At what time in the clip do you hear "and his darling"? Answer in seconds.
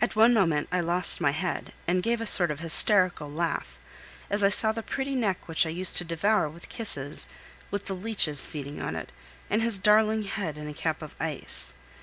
9.50-10.22